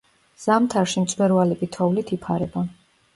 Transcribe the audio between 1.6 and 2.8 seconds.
თოვლით იფარება.